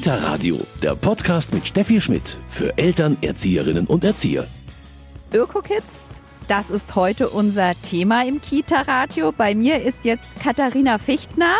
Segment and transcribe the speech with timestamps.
[0.00, 4.46] Kita Radio, der Podcast mit Steffi Schmidt für Eltern, Erzieherinnen und Erzieher.
[5.30, 6.06] ÖkoKids,
[6.48, 9.30] das ist heute unser Thema im Kita Radio.
[9.30, 11.52] Bei mir ist jetzt Katharina Fichtner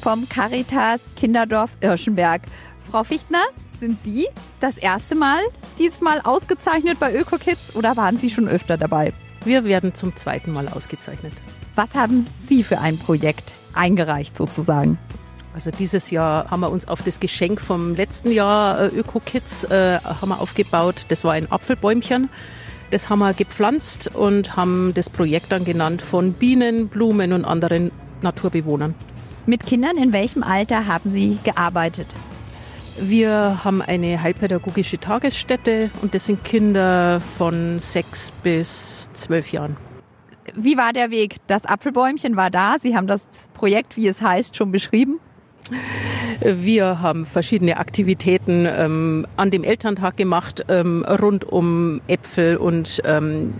[0.00, 2.40] vom Caritas Kinderdorf Irschenberg.
[2.90, 3.42] Frau Fichtner,
[3.78, 4.28] sind Sie
[4.60, 5.42] das erste Mal
[5.78, 9.12] diesmal ausgezeichnet bei ÖkoKids oder waren Sie schon öfter dabei?
[9.44, 11.34] Wir werden zum zweiten Mal ausgezeichnet.
[11.74, 14.96] Was haben Sie für ein Projekt eingereicht sozusagen?
[15.58, 19.98] Also dieses Jahr haben wir uns auf das Geschenk vom letzten Jahr äh, Öko-Kids äh,
[19.98, 21.06] haben wir aufgebaut.
[21.08, 22.28] Das war ein Apfelbäumchen.
[22.92, 27.90] Das haben wir gepflanzt und haben das Projekt dann genannt von Bienen, Blumen und anderen
[28.22, 28.94] Naturbewohnern.
[29.46, 32.14] Mit Kindern in welchem Alter haben Sie gearbeitet?
[33.00, 39.76] Wir haben eine heilpädagogische Tagesstätte und das sind Kinder von sechs bis zwölf Jahren.
[40.54, 41.34] Wie war der Weg?
[41.48, 42.76] Das Apfelbäumchen war da.
[42.80, 45.18] Sie haben das Projekt, wie es heißt, schon beschrieben.
[46.40, 53.54] Wir haben verschiedene Aktivitäten ähm, an dem Elterntag gemacht, ähm, rund um Äpfel und ähm,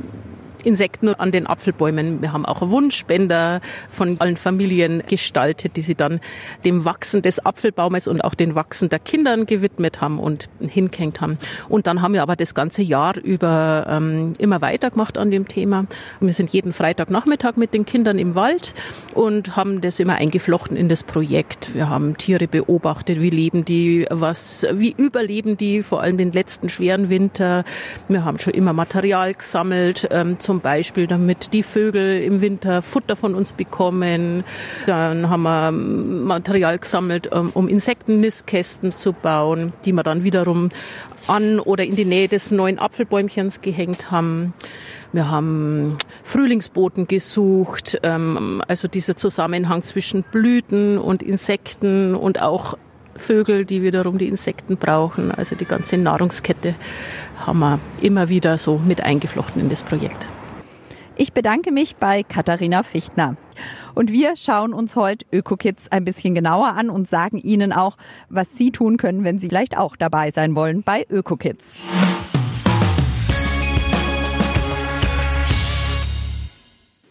[0.65, 2.23] Insekten an den Apfelbäumen.
[2.23, 6.21] Wir haben auch Wunschspender von allen Familien gestaltet, die sie dann
[6.65, 11.39] dem Wachsen des Apfelbaumes und auch den Wachsen der Kindern gewidmet haben und hingehängt haben.
[11.69, 15.87] Und dann haben wir aber das ganze Jahr über ähm, immer weitergemacht an dem Thema.
[16.21, 18.75] Wir sind jeden Freitagnachmittag mit den Kindern im Wald
[19.15, 21.75] und haben das immer eingeflochten in das Projekt.
[21.75, 26.69] Wir haben Tiere beobachtet, wie leben die, was, wie überleben die, vor allem den letzten
[26.69, 27.65] schweren Winter.
[28.09, 33.17] Wir haben schon immer Material gesammelt, ähm, zum Beispiel, damit die Vögel im Winter Futter
[33.17, 34.45] von uns bekommen.
[34.87, 40.71] Dann haben wir Material gesammelt, ähm, um Insektenniskästen zu bauen, die wir dann wiederum
[41.27, 44.55] an oder in die Nähe des neuen Apfelbäumchens gehängt haben.
[45.13, 52.79] Wir haben Frühlingsboten gesucht, ähm, also dieser Zusammenhang zwischen Blüten und Insekten und auch
[53.17, 55.31] Vögel, die wiederum die Insekten brauchen.
[55.31, 56.75] Also die ganze Nahrungskette
[57.37, 60.27] haben wir immer wieder so mit eingeflochten in das Projekt.
[61.21, 63.37] Ich bedanke mich bei Katharina Fichtner.
[63.97, 67.97] Und wir schauen uns heute ÖkoKids ein bisschen genauer an und sagen Ihnen auch,
[68.29, 71.75] was Sie tun können, wenn Sie vielleicht auch dabei sein wollen bei ÖkoKids.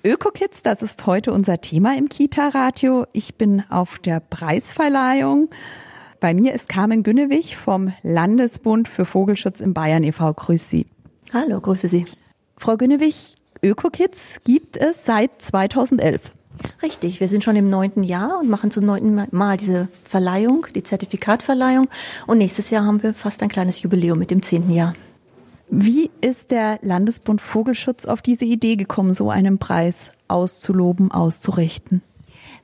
[0.05, 3.07] ÖkoKids, das ist heute unser Thema im Kita-Radio.
[3.11, 5.49] Ich bin auf der Preisverleihung.
[6.21, 10.33] Bei mir ist Carmen Günnewig vom Landesbund für Vogelschutz in Bayern e.V.
[10.33, 10.85] Grüß Sie.
[11.33, 12.05] Hallo, grüße Sie.
[12.55, 16.31] Frau Günnewig, ÖkoKids gibt es seit 2011.
[16.81, 20.83] Richtig, wir sind schon im neunten Jahr und machen zum neunten Mal diese Verleihung, die
[20.83, 21.87] Zertifikatverleihung.
[22.25, 24.95] Und nächstes Jahr haben wir fast ein kleines Jubiläum mit dem zehnten Jahr.
[25.69, 32.01] Wie ist der Landesbund Vogelschutz auf diese Idee gekommen, so einen Preis auszuloben, auszurichten?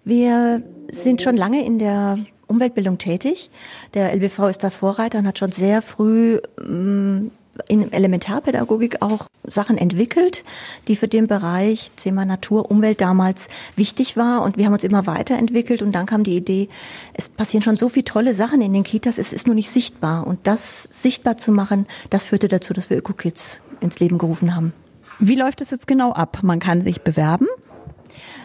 [0.05, 3.49] Wir sind schon lange in der Umweltbildung tätig.
[3.93, 7.27] Der LBV ist da Vorreiter und hat schon sehr früh mm,
[7.68, 10.44] in Elementarpädagogik auch Sachen entwickelt,
[10.88, 14.41] die für den Bereich Thema Natur, Umwelt damals wichtig war.
[14.41, 16.69] Und wir haben uns immer weiterentwickelt und dann kam die Idee,
[17.14, 20.25] es passieren schon so viele tolle Sachen in den Kitas, es ist nur nicht sichtbar.
[20.25, 24.74] Und das sichtbar zu machen, das führte dazu, dass wir ÖkoKids ins Leben gerufen haben.
[25.20, 26.40] Wie läuft es jetzt genau ab?
[26.41, 27.47] Man kann sich bewerben?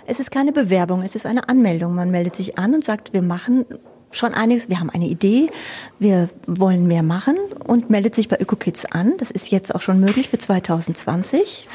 [0.06, 1.94] Es ist keine Bewerbung, es ist eine Anmeldung.
[1.94, 3.66] Man meldet sich an und sagt, wir machen
[4.10, 4.68] schon einiges.
[4.68, 5.50] Wir haben eine Idee,
[5.98, 7.36] wir wollen mehr machen
[7.66, 9.14] und meldet sich bei ÖkoKids an.
[9.18, 11.68] Das ist jetzt auch schon möglich für 2020.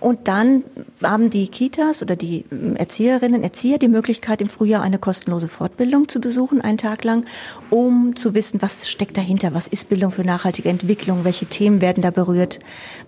[0.00, 0.64] Und dann
[1.02, 6.08] haben die Kitas oder die ähm, Erzieherinnen, Erzieher die Möglichkeit, im Frühjahr eine kostenlose Fortbildung
[6.08, 7.24] zu besuchen, einen Tag lang,
[7.70, 12.02] um zu wissen, was steckt dahinter, was ist Bildung für nachhaltige Entwicklung, welche Themen werden
[12.02, 12.58] da berührt,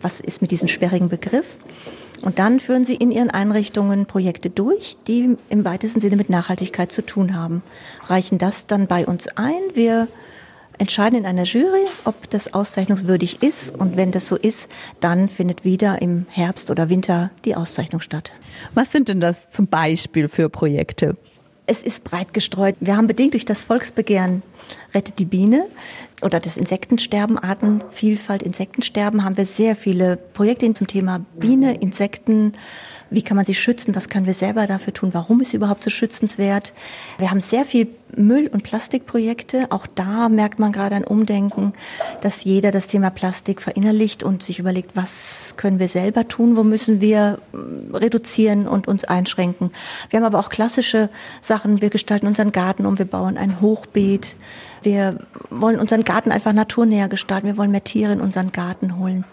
[0.00, 1.58] was ist mit diesem sperrigen Begriff.
[2.22, 6.92] Und dann führen sie in ihren Einrichtungen Projekte durch, die im weitesten Sinne mit Nachhaltigkeit
[6.92, 7.62] zu tun haben.
[8.06, 9.60] Reichen das dann bei uns ein.
[9.74, 10.08] Wir
[10.78, 13.76] entscheiden in einer Jury, ob das auszeichnungswürdig ist.
[13.76, 14.68] Und wenn das so ist,
[15.00, 18.32] dann findet wieder im Herbst oder Winter die Auszeichnung statt.
[18.74, 21.14] Was sind denn das zum Beispiel für Projekte?
[21.70, 22.76] Es ist breit gestreut.
[22.80, 24.42] Wir haben bedingt durch das Volksbegehren
[24.94, 25.66] Rettet die Biene
[26.22, 32.54] oder das Insektensterben, Artenvielfalt, Insektensterben, haben wir sehr viele Projekte zum Thema Biene, Insekten,
[33.10, 35.84] wie kann man sie schützen, was können wir selber dafür tun, warum ist sie überhaupt
[35.84, 36.72] so schützenswert.
[37.18, 37.86] Wir haben sehr viel
[38.16, 39.66] Müll- und Plastikprojekte.
[39.70, 41.72] Auch da merkt man gerade ein Umdenken,
[42.20, 46.62] dass jeder das Thema Plastik verinnerlicht und sich überlegt, was können wir selber tun, wo
[46.62, 49.70] müssen wir mm, reduzieren und uns einschränken.
[50.10, 51.10] Wir haben aber auch klassische
[51.40, 51.80] Sachen.
[51.80, 54.36] Wir gestalten unseren Garten um, wir bauen ein Hochbeet.
[54.82, 55.18] Wir
[55.50, 57.46] wollen unseren Garten einfach naturnäher gestalten.
[57.46, 59.24] Wir wollen mehr Tiere in unseren Garten holen.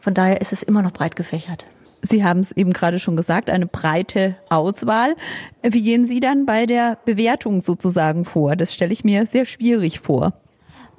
[0.00, 1.66] Von daher ist es immer noch breit gefächert.
[2.02, 5.16] Sie haben es eben gerade schon gesagt, eine breite Auswahl.
[5.62, 8.56] Wie gehen Sie dann bei der Bewertung sozusagen vor?
[8.56, 10.32] Das stelle ich mir sehr schwierig vor.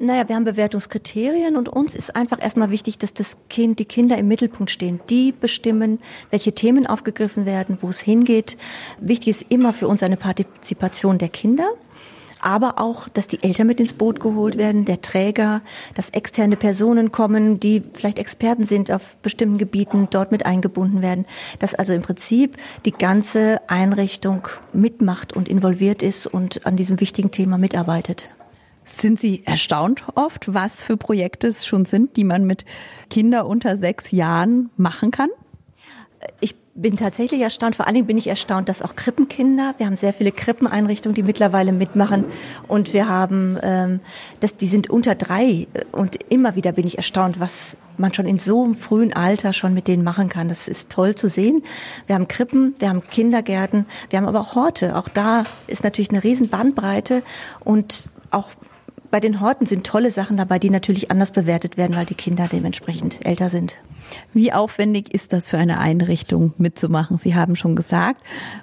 [0.01, 4.17] Naja, wir haben Bewertungskriterien und uns ist einfach erstmal wichtig, dass das Kind, die Kinder
[4.17, 5.01] im Mittelpunkt stehen.
[5.09, 5.99] Die bestimmen,
[6.31, 8.55] welche Themen aufgegriffen werden, wo es hingeht.
[9.01, 11.69] Wichtig ist immer für uns eine Partizipation der Kinder
[12.41, 15.61] aber auch, dass die Eltern mit ins Boot geholt werden, der Träger,
[15.95, 21.25] dass externe Personen kommen, die vielleicht Experten sind auf bestimmten Gebieten, dort mit eingebunden werden,
[21.59, 27.31] dass also im Prinzip die ganze Einrichtung mitmacht und involviert ist und an diesem wichtigen
[27.31, 28.29] Thema mitarbeitet.
[28.85, 32.65] Sind Sie erstaunt oft, was für Projekte es schon sind, die man mit
[33.09, 35.29] Kindern unter sechs Jahren machen kann?
[36.41, 37.75] Ich bin tatsächlich erstaunt.
[37.75, 41.23] Vor allen Dingen bin ich erstaunt, dass auch Krippenkinder, wir haben sehr viele Krippeneinrichtungen, die
[41.23, 42.25] mittlerweile mitmachen.
[42.67, 43.99] Und wir haben, ähm,
[44.39, 45.67] das, die sind unter drei.
[45.91, 49.73] Und immer wieder bin ich erstaunt, was man schon in so einem frühen Alter schon
[49.73, 50.47] mit denen machen kann.
[50.47, 51.63] Das ist toll zu sehen.
[52.07, 54.95] Wir haben Krippen, wir haben Kindergärten, wir haben aber auch Horte.
[54.95, 57.23] Auch da ist natürlich eine riesen Bandbreite
[57.59, 58.51] und auch
[59.11, 62.47] bei den Horten sind tolle Sachen dabei, die natürlich anders bewertet werden, weil die Kinder
[62.51, 63.75] dementsprechend älter sind.
[64.33, 67.17] Wie aufwendig ist das für eine Einrichtung mitzumachen?
[67.17, 68.21] Sie haben schon gesagt,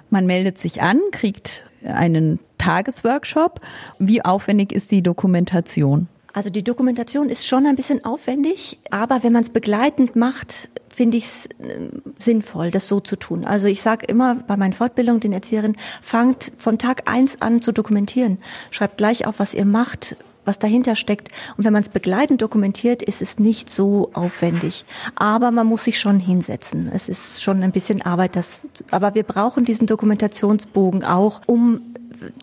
[0.09, 3.61] man meldet sich an, kriegt einen Tagesworkshop.
[3.99, 6.07] Wie aufwendig ist die Dokumentation?
[6.33, 11.17] Also die Dokumentation ist schon ein bisschen aufwendig, aber wenn man es begleitend macht, finde
[11.17, 11.89] ich es äh,
[12.19, 13.45] sinnvoll, das so zu tun.
[13.45, 17.71] Also ich sage immer bei meinen Fortbildungen den Erzieherinnen, fangt von Tag eins an zu
[17.71, 18.39] dokumentieren.
[18.71, 20.15] Schreibt gleich auf, was ihr macht,
[20.47, 21.29] was dahinter steckt.
[21.57, 24.85] Und wenn man es begleitend dokumentiert, ist es nicht so aufwendig.
[25.15, 26.89] Aber man muss sich schon hinsetzen.
[26.91, 28.35] Es ist schon ein bisschen Arbeit.
[28.35, 31.81] Das, aber wir brauchen diesen Dokumentationsbogen auch, um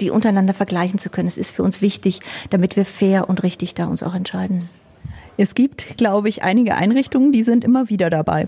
[0.00, 1.28] die untereinander vergleichen zu können.
[1.28, 2.20] Es ist für uns wichtig,
[2.50, 4.68] damit wir fair und richtig da uns auch entscheiden.
[5.36, 8.46] Es gibt, glaube ich, einige Einrichtungen, die sind immer wieder dabei.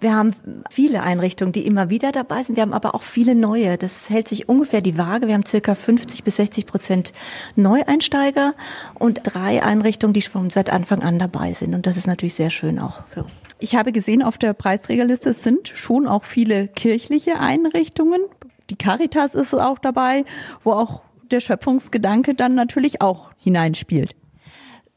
[0.00, 0.32] Wir haben
[0.70, 2.56] viele Einrichtungen, die immer wieder dabei sind.
[2.56, 3.78] Wir haben aber auch viele neue.
[3.78, 5.28] Das hält sich ungefähr die Waage.
[5.28, 7.12] Wir haben circa 50 bis 60 Prozent
[7.54, 8.54] Neueinsteiger
[8.94, 11.74] und drei Einrichtungen, die schon seit Anfang an dabei sind.
[11.74, 13.32] Und das ist natürlich sehr schön auch für uns.
[13.58, 18.20] Ich habe gesehen auf der Preisträgerliste, es sind schon auch viele kirchliche Einrichtungen.
[18.68, 20.24] Die Caritas ist auch dabei,
[20.62, 24.14] wo auch der Schöpfungsgedanke dann natürlich auch hineinspielt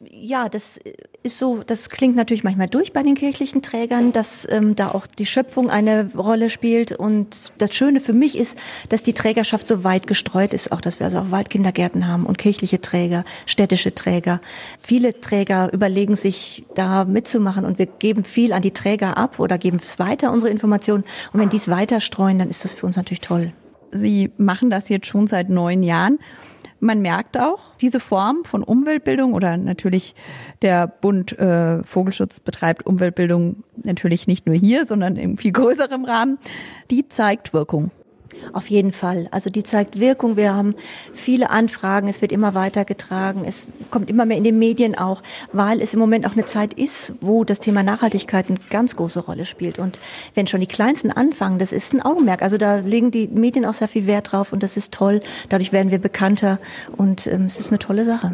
[0.01, 0.79] ja, das
[1.23, 5.05] ist so, das klingt natürlich manchmal durch bei den kirchlichen Trägern, dass ähm, da auch
[5.05, 6.93] die Schöpfung eine Rolle spielt.
[6.93, 8.57] Und das Schöne für mich ist,
[8.87, 12.37] dass die Trägerschaft so weit gestreut ist, auch dass wir also auch Waldkindergärten haben und
[12.37, 14.39] kirchliche Träger, städtische Träger.
[14.79, 19.57] Viele Träger überlegen sich, da mitzumachen und wir geben viel an die Träger ab oder
[19.57, 21.03] geben es weiter, unsere Informationen.
[21.33, 23.51] Und wenn die es weiter streuen, dann ist das für uns natürlich toll.
[23.91, 26.19] Sie machen das jetzt schon seit neun Jahren.
[26.81, 30.15] Man merkt auch, diese Form von Umweltbildung oder natürlich
[30.61, 36.37] der Bund äh, Vogelschutz betreibt Umweltbildung natürlich nicht nur hier, sondern im viel größerem Rahmen,
[36.89, 37.91] die zeigt Wirkung.
[38.53, 39.27] Auf jeden Fall.
[39.31, 40.37] Also die zeigt Wirkung.
[40.37, 40.75] Wir haben
[41.13, 42.07] viele Anfragen.
[42.07, 43.43] Es wird immer weitergetragen.
[43.45, 45.21] Es kommt immer mehr in den Medien auch,
[45.53, 49.19] weil es im Moment auch eine Zeit ist, wo das Thema Nachhaltigkeit eine ganz große
[49.19, 49.79] Rolle spielt.
[49.79, 49.99] Und
[50.35, 52.41] wenn schon die Kleinsten anfangen, das ist ein Augenmerk.
[52.41, 55.21] Also da legen die Medien auch sehr viel Wert drauf und das ist toll.
[55.49, 56.59] Dadurch werden wir bekannter
[56.97, 58.31] und ähm, es ist eine tolle Sache.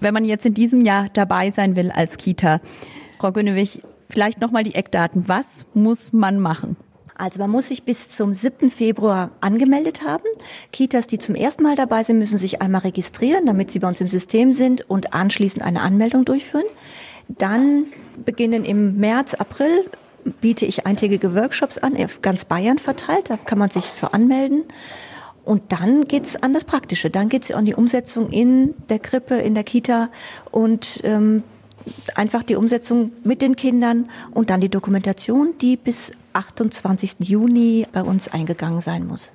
[0.00, 2.60] Wenn man jetzt in diesem Jahr dabei sein will als Kita,
[3.18, 5.28] Frau Gönnewig, vielleicht nochmal die Eckdaten.
[5.28, 6.76] Was muss man machen?
[7.22, 8.68] Also man muss sich bis zum 7.
[8.68, 10.24] Februar angemeldet haben.
[10.72, 14.00] Kitas, die zum ersten Mal dabei sind, müssen sich einmal registrieren, damit sie bei uns
[14.00, 16.64] im System sind und anschließend eine Anmeldung durchführen.
[17.28, 17.84] Dann
[18.24, 19.88] beginnen im März, April
[20.40, 23.30] biete ich eintägige Workshops an, ganz Bayern verteilt.
[23.30, 24.64] Da kann man sich für anmelden.
[25.44, 27.08] Und dann geht's an das Praktische.
[27.08, 30.10] Dann geht's an die Umsetzung in der Krippe, in der Kita
[30.50, 31.44] und ähm,
[32.14, 37.16] einfach die Umsetzung mit den Kindern und dann die Dokumentation, die bis 28.
[37.20, 39.32] Juni bei uns eingegangen sein muss.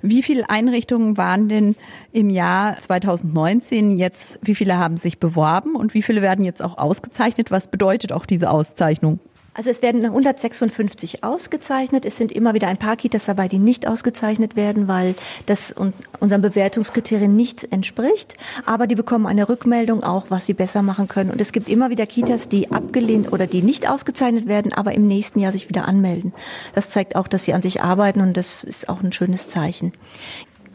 [0.00, 1.74] Wie viele Einrichtungen waren denn
[2.12, 6.78] im Jahr 2019 jetzt, wie viele haben sich beworben und wie viele werden jetzt auch
[6.78, 7.50] ausgezeichnet?
[7.50, 9.18] Was bedeutet auch diese Auszeichnung?
[9.58, 12.04] Also es werden 156 ausgezeichnet.
[12.04, 15.74] Es sind immer wieder ein paar Kitas dabei, die nicht ausgezeichnet werden, weil das
[16.20, 18.34] unseren Bewertungskriterien nicht entspricht.
[18.66, 21.32] Aber die bekommen eine Rückmeldung auch, was sie besser machen können.
[21.32, 25.08] Und es gibt immer wieder Kitas, die abgelehnt oder die nicht ausgezeichnet werden, aber im
[25.08, 26.32] nächsten Jahr sich wieder anmelden.
[26.76, 29.92] Das zeigt auch, dass sie an sich arbeiten und das ist auch ein schönes Zeichen.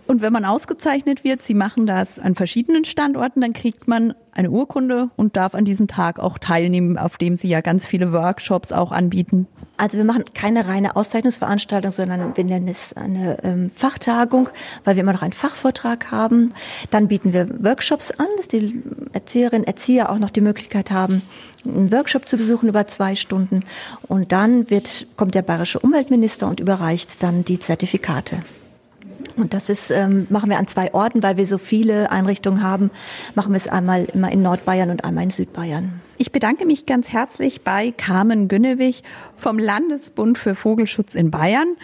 [0.06, 4.50] Und wenn man ausgezeichnet wird, Sie machen das an verschiedenen Standorten, dann kriegt man eine
[4.50, 8.72] Urkunde und darf an diesem Tag auch teilnehmen, auf dem Sie ja ganz viele Workshops
[8.72, 9.48] auch anbieten.
[9.78, 14.50] Also wir machen keine reine Auszeichnungsveranstaltung, sondern wir nennen es eine ähm, Fachtagung,
[14.84, 16.54] weil wir immer noch einen Fachvortrag haben.
[16.90, 18.84] Dann bieten wir Workshops an, dass die
[19.14, 21.22] Erzieherinnen, Erzieher auch noch die Möglichkeit haben,
[21.66, 23.64] einen Workshop zu besuchen über zwei Stunden.
[24.08, 28.38] Und dann wird, kommt der bayerische Umweltminister und überreicht dann die Zertifikate.
[29.36, 32.92] Und das ist, ähm, machen wir an zwei Orten, weil wir so viele Einrichtungen haben,
[33.36, 36.02] machen wir es einmal immer in Nordbayern und einmal in Südbayern.
[36.18, 39.04] Ich bedanke mich ganz herzlich bei Carmen Günnewig
[39.36, 41.76] vom Landesbund für Vogelschutz in Bayern.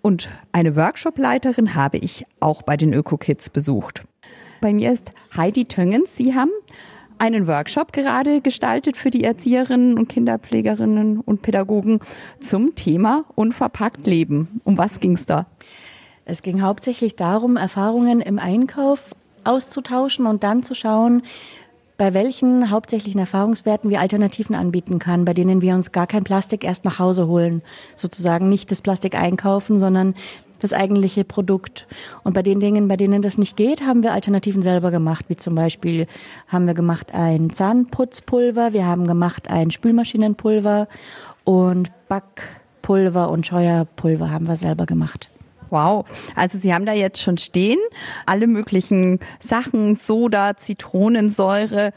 [0.00, 4.02] Und eine Workshopleiterin habe ich auch bei den Öko-Kids besucht.
[4.60, 6.16] Bei mir ist Heidi Töngens.
[6.16, 6.50] Sie haben
[7.18, 12.00] einen Workshop gerade gestaltet für die Erzieherinnen und Kinderpflegerinnen und Pädagogen
[12.40, 14.60] zum Thema unverpackt Leben.
[14.64, 15.46] Um was ging es da?
[16.24, 19.14] Es ging hauptsächlich darum, Erfahrungen im Einkauf
[19.44, 21.22] auszutauschen und dann zu schauen,
[21.96, 26.64] bei welchen hauptsächlichen Erfahrungswerten wir Alternativen anbieten kann, bei denen wir uns gar kein Plastik
[26.64, 27.62] erst nach Hause holen.
[27.94, 30.14] Sozusagen nicht das Plastik einkaufen, sondern
[30.58, 31.86] das eigentliche Produkt.
[32.24, 35.26] Und bei den Dingen, bei denen das nicht geht, haben wir Alternativen selber gemacht.
[35.28, 36.06] Wie zum Beispiel
[36.48, 40.88] haben wir gemacht ein Zahnputzpulver, wir haben gemacht ein Spülmaschinenpulver
[41.44, 45.28] und Backpulver und Scheuerpulver haben wir selber gemacht.
[45.70, 46.04] Wow,
[46.34, 47.78] also Sie haben da jetzt schon stehen,
[48.26, 51.92] alle möglichen Sachen, Soda, Zitronensäure.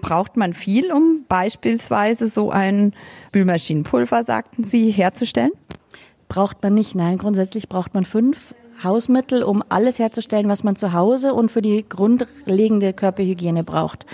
[0.00, 2.92] Braucht man viel, um beispielsweise so ein
[3.28, 5.52] Spülmaschinenpulver, sagten Sie, herzustellen?
[6.28, 7.18] Braucht man nicht, nein.
[7.18, 11.84] Grundsätzlich braucht man fünf Hausmittel, um alles herzustellen, was man zu Hause und für die
[11.88, 14.06] grundlegende Körperhygiene braucht.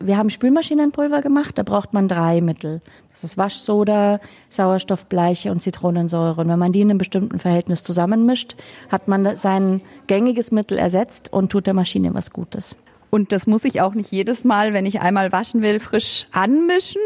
[0.00, 2.82] Wir haben Spülmaschinenpulver gemacht, da braucht man drei Mittel.
[3.12, 4.20] Das ist Waschsoda,
[4.50, 6.42] Sauerstoffbleiche und Zitronensäure.
[6.42, 8.56] Und wenn man die in einem bestimmten Verhältnis zusammenmischt,
[8.90, 12.76] hat man sein gängiges Mittel ersetzt und tut der Maschine was Gutes.
[13.08, 17.00] Und das muss ich auch nicht jedes Mal, wenn ich einmal waschen will, frisch anmischen.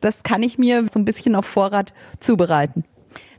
[0.00, 2.84] Das kann ich mir so ein bisschen auf Vorrat zubereiten.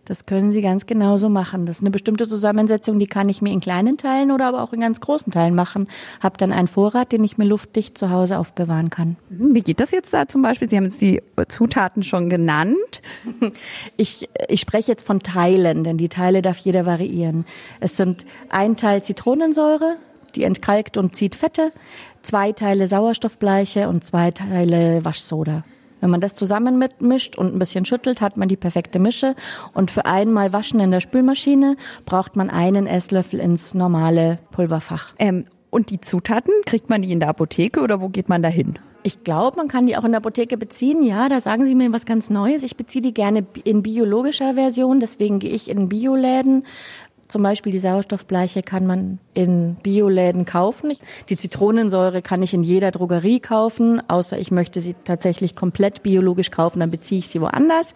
[0.05, 1.65] Das können Sie ganz genauso machen.
[1.65, 4.73] Das ist eine bestimmte Zusammensetzung, die kann ich mir in kleinen Teilen oder aber auch
[4.73, 5.87] in ganz großen Teilen machen.
[6.19, 9.15] Hab dann einen Vorrat, den ich mir luftdicht zu Hause aufbewahren kann.
[9.29, 10.69] Wie geht das jetzt da zum Beispiel?
[10.69, 13.01] Sie haben jetzt die Zutaten schon genannt.
[13.95, 17.45] Ich, ich spreche jetzt von Teilen, denn die Teile darf jeder variieren.
[17.79, 19.97] Es sind ein Teil Zitronensäure,
[20.35, 21.71] die entkalkt und zieht Fette,
[22.21, 25.63] zwei Teile Sauerstoffbleiche und zwei Teile Waschsoda.
[26.03, 29.37] Wenn man das zusammen mitmischt und ein bisschen schüttelt, hat man die perfekte Mische.
[29.73, 35.13] Und für einmal Waschen in der Spülmaschine braucht man einen Esslöffel ins normale Pulverfach.
[35.17, 38.49] Ähm, und die Zutaten, kriegt man die in der Apotheke oder wo geht man da
[38.49, 38.77] hin?
[39.03, 41.03] Ich glaube, man kann die auch in der Apotheke beziehen.
[41.03, 42.63] Ja, da sagen Sie mir was ganz Neues.
[42.63, 46.65] Ich beziehe die gerne in biologischer Version, deswegen gehe ich in Bioläden.
[47.27, 50.93] Zum Beispiel die Sauerstoffbleiche kann man in Bioläden kaufen.
[51.29, 56.51] Die Zitronensäure kann ich in jeder Drogerie kaufen, außer ich möchte sie tatsächlich komplett biologisch
[56.51, 57.95] kaufen, dann beziehe ich sie woanders.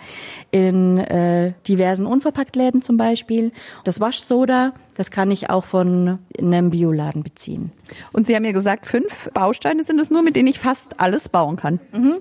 [0.51, 3.51] In äh, diversen Unverpacktläden zum Beispiel.
[3.83, 7.71] Das Waschsoda, das kann ich auch von einem Bioladen beziehen.
[8.13, 11.29] Und Sie haben ja gesagt, fünf Bausteine sind es nur, mit denen ich fast alles
[11.29, 11.79] bauen kann.
[11.91, 12.17] Mhm.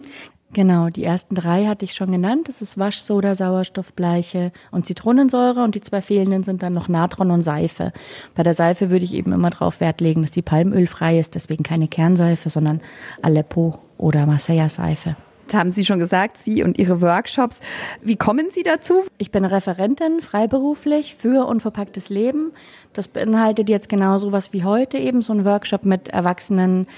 [0.52, 2.48] Genau, die ersten drei hatte ich schon genannt.
[2.48, 5.62] Das ist Waschsoda, Sauerstoffbleiche und Zitronensäure.
[5.62, 7.92] Und die zwei fehlenden sind dann noch Natron und Seife.
[8.34, 11.34] Bei der Seife würde ich eben immer darauf Wert legen, dass die palmölfrei ist.
[11.34, 12.80] Deswegen keine Kernseife, sondern
[13.22, 15.16] Aleppo oder Marseilla-Seife.
[15.46, 17.60] Das haben Sie schon gesagt, Sie und Ihre Workshops.
[18.02, 19.04] Wie kommen Sie dazu?
[19.18, 22.52] Ich bin Referentin freiberuflich für unverpacktes Leben.
[22.92, 26.88] Das beinhaltet jetzt genau so was wie heute eben, so ein Workshop mit Erwachsenen,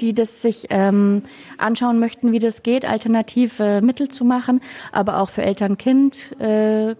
[0.00, 1.22] die das sich ähm,
[1.58, 6.94] anschauen möchten, wie das geht, alternative Mittel zu machen, aber auch für Eltern-Kind äh,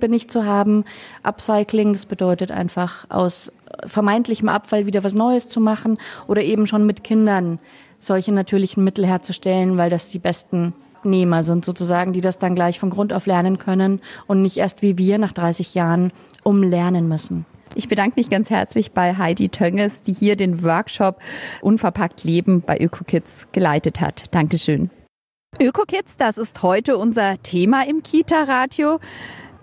[0.00, 0.86] bin ich zu haben.
[1.22, 3.52] Upcycling, das bedeutet einfach aus
[3.84, 7.58] vermeintlichem Abfall wieder was Neues zu machen oder eben schon mit Kindern
[8.00, 10.72] solche natürlichen Mittel herzustellen, weil das die besten
[11.04, 14.82] Nehmer sind sozusagen, die das dann gleich von Grund auf lernen können und nicht erst
[14.82, 17.44] wie wir nach 30 Jahren umlernen müssen.
[17.78, 21.20] Ich bedanke mich ganz herzlich bei Heidi Tönges, die hier den Workshop
[21.62, 24.34] Unverpackt Leben bei ÖkoKids geleitet hat.
[24.34, 24.90] Dankeschön.
[25.60, 28.98] ÖkoKids, das ist heute unser Thema im Kita-Radio.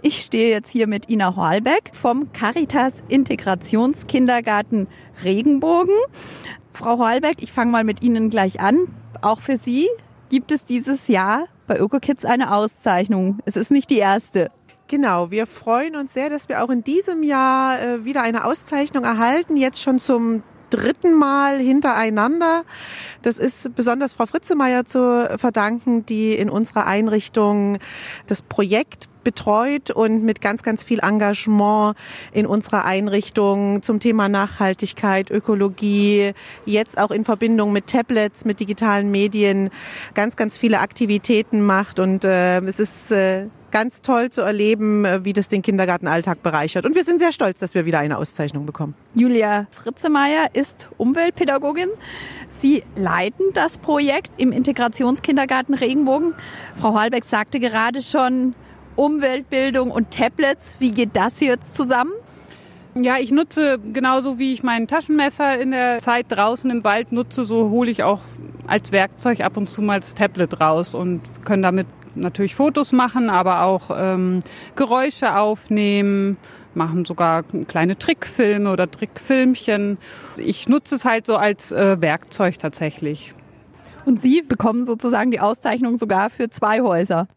[0.01, 4.87] Ich stehe jetzt hier mit Ina Horlbeck vom Caritas Integrationskindergarten
[5.25, 5.95] Regenbogen.
[6.71, 8.87] Frau Horlbeck, ich fange mal mit Ihnen gleich an.
[9.21, 9.89] Auch für Sie
[10.29, 13.39] gibt es dieses Jahr bei ÖkoKids eine Auszeichnung.
[13.43, 14.51] Es ist nicht die erste.
[14.87, 19.03] Genau, wir freuen uns sehr, dass wir auch in diesem Jahr äh, wieder eine Auszeichnung
[19.03, 22.63] erhalten, jetzt schon zum dritten Mal hintereinander.
[23.23, 27.79] Das ist besonders Frau Fritzemeyer zu verdanken, die in unserer Einrichtung
[28.27, 31.97] das Projekt betreut und mit ganz, ganz viel Engagement
[32.31, 36.33] in unserer Einrichtung zum Thema Nachhaltigkeit, Ökologie,
[36.65, 39.71] jetzt auch in Verbindung mit Tablets, mit digitalen Medien,
[40.13, 41.99] ganz, ganz viele Aktivitäten macht.
[41.99, 46.85] Und äh, es ist äh, ganz toll zu erleben, äh, wie das den Kindergartenalltag bereichert.
[46.85, 48.95] Und wir sind sehr stolz, dass wir wieder eine Auszeichnung bekommen.
[49.13, 51.89] Julia Fritzemeyer ist Umweltpädagogin.
[52.51, 56.35] Sie leiten das Projekt im Integrationskindergarten Regenbogen.
[56.79, 58.55] Frau Halbeck sagte gerade schon,
[58.95, 62.13] Umweltbildung und Tablets, wie geht das jetzt zusammen?
[62.97, 67.43] Ja, ich nutze genauso wie ich mein Taschenmesser in der Zeit draußen im Wald nutze,
[67.43, 68.21] so hole ich auch
[68.67, 73.29] als Werkzeug ab und zu mal das Tablet raus und können damit natürlich Fotos machen,
[73.29, 74.39] aber auch ähm,
[74.77, 76.37] Geräusche aufnehmen,
[76.73, 79.97] machen sogar kleine Trickfilme oder Trickfilmchen.
[80.37, 83.33] Ich nutze es halt so als äh, Werkzeug tatsächlich.
[84.05, 87.27] Und Sie bekommen sozusagen die Auszeichnung sogar für zwei Häuser.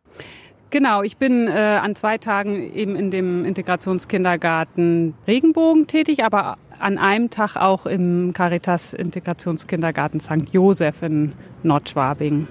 [0.71, 6.99] Genau, ich bin äh, an zwei Tagen eben in dem Integrationskindergarten Regenbogen tätig, aber an
[6.99, 10.51] einem Tag auch im Caritas Integrationskindergarten St.
[10.53, 11.33] Josef in
[11.63, 12.47] Nordschwabing.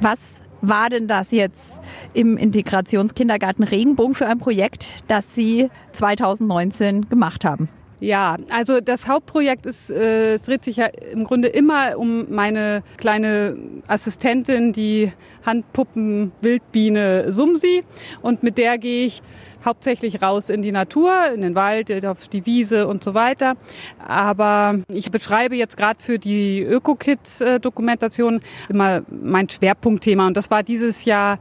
[0.00, 1.80] Was war denn das jetzt
[2.12, 7.70] im Integrationskindergarten Regenbogen für ein Projekt, das Sie 2019 gemacht haben?
[7.98, 12.82] Ja, also das Hauptprojekt ist, äh, es dreht sich ja im Grunde immer um meine
[12.98, 15.12] kleine Assistentin, die
[15.46, 17.84] Handpuppen Wildbiene Sumsi.
[18.20, 19.22] Und mit der gehe ich
[19.64, 23.54] hauptsächlich raus in die Natur, in den Wald, auf die Wiese und so weiter.
[23.98, 30.26] Aber ich beschreibe jetzt gerade für die Öko-Kids-Dokumentation immer mein Schwerpunktthema.
[30.26, 31.38] Und das war dieses Jahr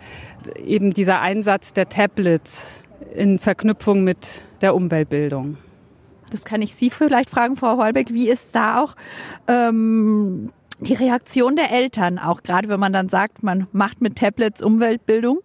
[0.66, 2.80] eben dieser Einsatz der Tablets
[3.14, 5.58] in Verknüpfung mit der Umweltbildung
[6.32, 8.96] das kann ich Sie vielleicht fragen, Frau Holbeck, wie ist da auch
[9.48, 14.62] ähm, die Reaktion der Eltern, auch gerade wenn man dann sagt, man macht mit Tablets
[14.62, 15.40] Umweltbildung?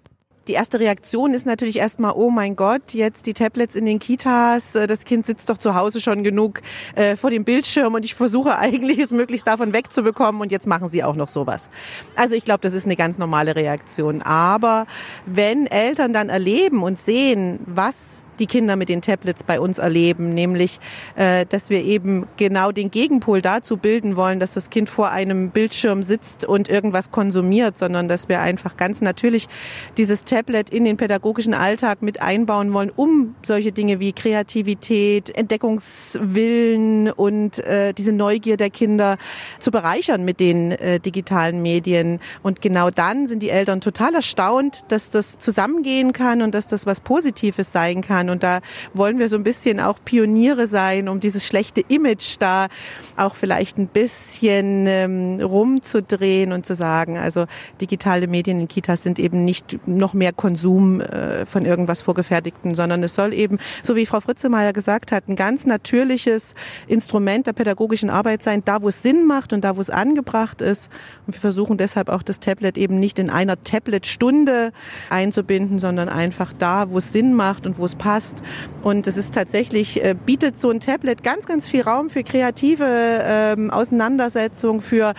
[0.49, 4.75] Die erste Reaktion ist natürlich erstmal, oh mein Gott, jetzt die Tablets in den Kitas,
[4.75, 6.63] äh, das Kind sitzt doch zu Hause schon genug
[6.97, 10.89] äh, vor dem Bildschirm und ich versuche eigentlich es möglichst davon wegzubekommen und jetzt machen
[10.89, 11.69] sie auch noch sowas.
[12.17, 14.23] Also ich glaube, das ist eine ganz normale Reaktion.
[14.23, 14.87] Aber
[15.27, 20.35] wenn Eltern dann erleben und sehen, was die Kinder mit den Tablets bei uns erleben,
[20.35, 20.81] nämlich
[21.15, 25.51] äh, dass wir eben genau den Gegenpol dazu bilden wollen, dass das Kind vor einem
[25.51, 29.49] Bildschirm sitzt und irgendwas konsumiert, sondern dass wir einfach ganz natürlich
[29.99, 37.11] dieses Tablet in den pädagogischen Alltag mit einbauen wollen, um solche Dinge wie Kreativität, Entdeckungswillen
[37.11, 39.19] und äh, diese Neugier der Kinder
[39.59, 42.21] zu bereichern mit den äh, digitalen Medien.
[42.43, 46.87] Und genau dann sind die Eltern total erstaunt, dass das zusammengehen kann und dass das
[46.87, 48.61] was Positives sein kann und da
[48.95, 52.69] wollen wir so ein bisschen auch Pioniere sein, um dieses schlechte Image da
[53.17, 57.47] auch vielleicht ein bisschen ähm, rumzudrehen und zu sagen, also
[57.81, 63.03] digitale Medien in Kitas sind eben nicht noch mehr Konsum äh, von irgendwas Vorgefertigten, sondern
[63.03, 66.55] es soll eben, so wie Frau Fritzemeyer gesagt hat, ein ganz natürliches
[66.87, 70.61] Instrument der pädagogischen Arbeit sein, da wo es Sinn macht und da wo es angebracht
[70.61, 70.89] ist.
[71.27, 74.73] Und wir versuchen deshalb auch das Tablet eben nicht in einer Tablet-Stunde
[75.09, 78.43] einzubinden, sondern einfach da, wo es Sinn macht und wo es passt passt.
[78.83, 82.85] Und es ist tatsächlich, äh, bietet so ein Tablet ganz, ganz viel Raum für kreative
[82.85, 85.15] ähm, Auseinandersetzung, für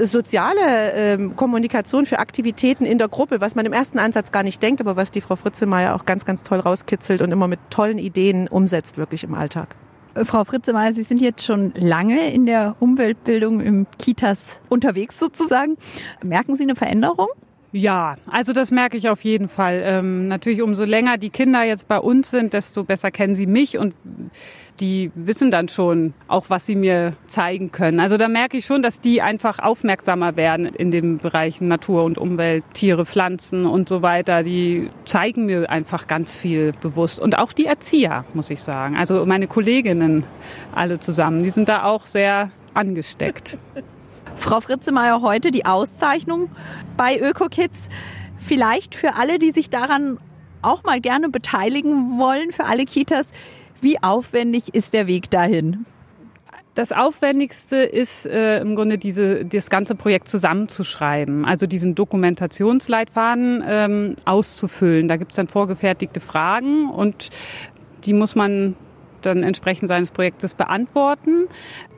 [0.00, 4.62] soziale ähm, Kommunikation, für Aktivitäten in der Gruppe, was man im ersten Ansatz gar nicht
[4.62, 7.98] denkt, aber was die Frau Fritzemeyer auch ganz, ganz toll rauskitzelt und immer mit tollen
[7.98, 9.76] Ideen umsetzt, wirklich im Alltag.
[10.14, 15.76] Äh, Frau Fritzemeyer, Sie sind jetzt schon lange in der Umweltbildung im Kitas unterwegs sozusagen.
[16.22, 17.28] Merken Sie eine Veränderung?
[17.76, 19.82] Ja, also das merke ich auf jeden Fall.
[19.84, 23.78] Ähm, natürlich, umso länger die Kinder jetzt bei uns sind, desto besser kennen sie mich
[23.78, 23.96] und
[24.78, 27.98] die wissen dann schon auch, was sie mir zeigen können.
[27.98, 32.16] Also da merke ich schon, dass die einfach aufmerksamer werden in den Bereichen Natur und
[32.16, 34.44] Umwelt, Tiere, Pflanzen und so weiter.
[34.44, 37.18] Die zeigen mir einfach ganz viel bewusst.
[37.18, 38.96] Und auch die Erzieher, muss ich sagen.
[38.96, 40.22] Also meine Kolleginnen
[40.72, 43.58] alle zusammen, die sind da auch sehr angesteckt.
[44.36, 46.50] Frau Fritzemeyer, heute die Auszeichnung
[46.96, 47.88] bei ÖkoKids.
[48.36, 50.18] Vielleicht für alle, die sich daran
[50.62, 53.30] auch mal gerne beteiligen wollen, für alle Kitas.
[53.80, 55.86] Wie aufwendig ist der Weg dahin?
[56.74, 64.16] Das Aufwendigste ist äh, im Grunde diese, das ganze Projekt zusammenzuschreiben, also diesen Dokumentationsleitfaden ähm,
[64.24, 65.06] auszufüllen.
[65.06, 67.30] Da gibt es dann vorgefertigte Fragen und
[68.04, 68.76] die muss man
[69.26, 71.46] dann entsprechend seines Projektes beantworten.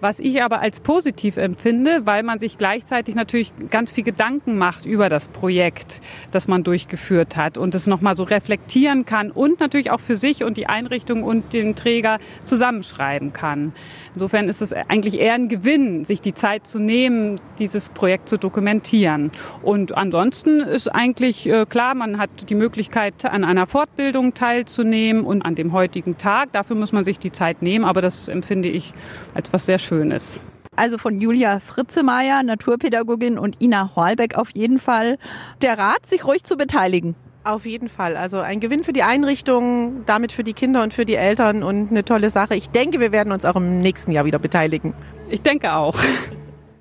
[0.01, 4.85] Was ich aber als positiv empfinde, weil man sich gleichzeitig natürlich ganz viel Gedanken macht
[4.85, 9.91] über das Projekt, das man durchgeführt hat und es nochmal so reflektieren kann und natürlich
[9.91, 13.73] auch für sich und die Einrichtung und den Träger zusammenschreiben kann.
[14.13, 18.39] Insofern ist es eigentlich eher ein Gewinn, sich die Zeit zu nehmen, dieses Projekt zu
[18.39, 19.31] dokumentieren.
[19.63, 25.43] Und ansonsten ist eigentlich äh, klar, man hat die Möglichkeit, an einer Fortbildung teilzunehmen und
[25.43, 26.53] an dem heutigen Tag.
[26.53, 28.93] Dafür muss man sich die Zeit nehmen, aber das empfinde ich
[29.35, 30.41] als was sehr Schönes.
[30.77, 35.19] Also von Julia Fritzemeyer, Naturpädagogin und Ina Horlbeck auf jeden Fall
[35.63, 37.15] der Rat, sich ruhig zu beteiligen.
[37.45, 38.17] Auf jeden Fall.
[38.17, 41.91] Also ein Gewinn für die Einrichtung, damit für die Kinder und für die Eltern und
[41.91, 42.57] eine tolle Sache.
[42.57, 44.95] Ich denke, wir werden uns auch im nächsten Jahr wieder beteiligen.
[45.31, 45.97] Ich denke auch.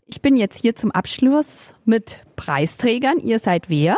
[0.08, 3.18] Ich bin jetzt hier zum Abschluss mit Preisträgern.
[3.18, 3.98] Ihr seid wer?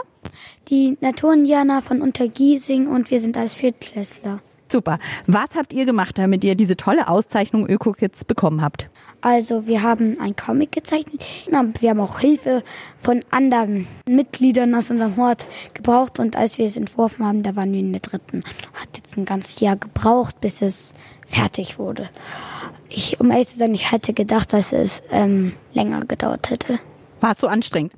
[0.70, 4.42] Die Naturindianer von Untergiesing und wir sind als Viertklässler.
[4.70, 5.00] Super.
[5.28, 8.90] Was habt ihr gemacht, damit ihr diese tolle Auszeichnung ÖkoKids bekommen habt?
[9.22, 11.24] Also wir haben ein Comic gezeichnet.
[11.80, 12.64] Wir haben auch Hilfe
[13.00, 16.20] von anderen Mitgliedern aus unserem Hort gebraucht.
[16.20, 18.44] Und als wir es entworfen haben, da waren wir in der dritten.
[18.74, 20.94] Hat jetzt ein ganzes Jahr gebraucht, bis es
[21.26, 22.10] fertig wurde.
[22.90, 26.80] Ich, um ehrlich zu sein, ich hätte gedacht, dass es ähm, länger gedauert hätte.
[27.20, 27.94] War es so anstrengend?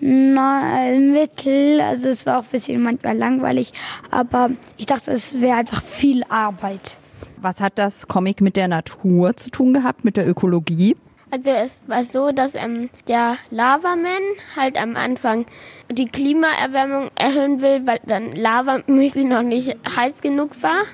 [0.00, 1.80] Nein, mittel.
[1.80, 3.72] Also es war auch ein bisschen manchmal langweilig,
[4.10, 6.98] aber ich dachte, es wäre einfach viel Arbeit.
[7.36, 10.96] Was hat das Comic mit der Natur zu tun gehabt, mit der Ökologie?
[11.30, 14.22] Also es war so, dass ähm, der Lavaman
[14.56, 15.44] halt am Anfang
[15.90, 20.84] die Klimaerwärmung erhöhen will, weil dann Lava möglich noch nicht heiß genug war.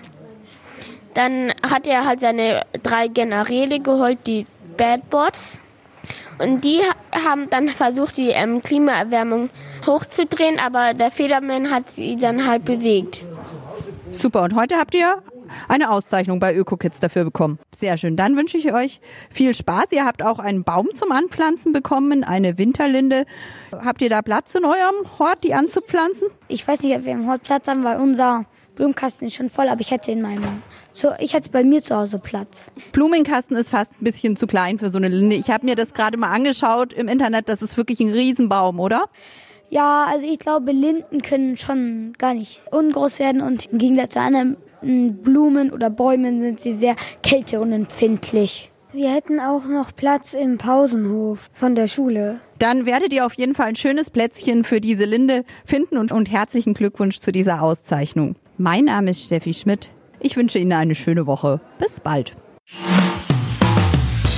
[1.15, 5.59] Dann hat er halt seine drei Generäle geholt, die Bad Bots.
[6.39, 6.81] Und die
[7.13, 9.51] haben dann versucht, die ähm, Klimaerwärmung
[9.87, 13.25] hochzudrehen, aber der Federman hat sie dann halt bewegt.
[14.11, 15.23] Super, und heute habt ihr
[15.69, 17.59] eine Auszeichnung bei ÖkoKids dafür bekommen.
[17.77, 18.17] Sehr schön.
[18.17, 19.93] Dann wünsche ich euch viel Spaß.
[19.93, 23.27] Ihr habt auch einen Baum zum Anpflanzen bekommen, eine Winterlinde.
[23.73, 26.29] Habt ihr da Platz in eurem Hort, die anzupflanzen?
[26.49, 28.45] Ich weiß nicht, ob wir im Hort Platz haben, weil unser
[28.75, 30.63] Blumenkasten ist schon voll, aber ich hätte in meinem,
[30.97, 32.67] so, ich hätte bei mir zu Hause Platz.
[32.93, 35.37] Blumenkasten ist fast ein bisschen zu klein für so eine Linde.
[35.37, 37.49] Ich habe mir das gerade mal angeschaut im Internet.
[37.49, 39.09] Das ist wirklich ein Riesenbaum, oder?
[39.71, 44.21] Ja, also ich glaube, Linden können schon gar nicht ungroß werden und im Gegensatz zu
[44.21, 48.71] anderen Blumen oder Bäumen sind sie sehr kälteunempfindlich.
[48.93, 52.39] Wir hätten auch noch Platz im Pausenhof von der Schule.
[52.61, 56.31] Dann werdet ihr auf jeden Fall ein schönes Plätzchen für diese Linde finden und, und
[56.31, 58.37] herzlichen Glückwunsch zu dieser Auszeichnung.
[58.57, 59.91] Mein Name ist Steffi Schmidt.
[60.25, 61.61] Ich wünsche Ihnen eine schöne Woche.
[61.79, 62.35] Bis bald.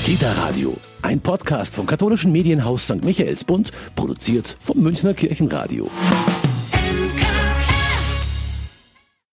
[0.04, 3.04] Kita Radio, ein Podcast vom katholischen Medienhaus St.
[3.04, 5.88] Michaelsbund, produziert vom Münchner Kirchenradio.